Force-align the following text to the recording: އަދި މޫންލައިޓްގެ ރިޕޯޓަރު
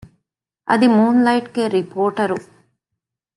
އަދި 0.69 0.87
މޫންލައިޓްގެ 0.97 1.63
ރިޕޯޓަރު 1.73 2.37